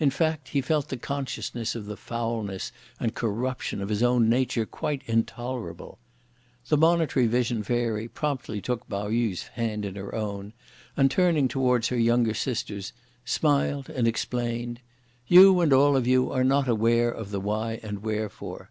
In 0.00 0.08
fact, 0.08 0.48
he 0.48 0.62
felt 0.62 0.88
the 0.88 0.96
consciousness 0.96 1.74
of 1.74 1.84
the 1.84 1.98
foulness 1.98 2.72
and 2.98 3.14
corruption 3.14 3.82
of 3.82 3.90
his 3.90 4.02
own 4.02 4.26
nature 4.26 4.64
quite 4.64 5.02
intolerable. 5.04 5.98
The 6.68 6.78
Monitory 6.78 7.26
Vision 7.26 7.62
Fairy 7.62 8.08
promptly 8.08 8.62
took 8.62 8.88
Pao 8.88 9.08
yü's 9.10 9.42
hand 9.48 9.84
in 9.84 9.94
her 9.96 10.14
own, 10.14 10.54
and 10.96 11.10
turning 11.10 11.48
towards 11.48 11.88
her 11.88 11.98
younger 11.98 12.32
sisters, 12.32 12.94
smiled 13.26 13.90
and 13.90 14.08
explained: 14.08 14.80
"You, 15.26 15.60
and 15.60 15.70
all 15.70 15.98
of 15.98 16.06
you, 16.06 16.32
are 16.32 16.44
not 16.44 16.66
aware 16.66 17.10
of 17.10 17.30
the 17.30 17.38
why 17.38 17.78
and 17.82 17.98
wherefore. 18.02 18.70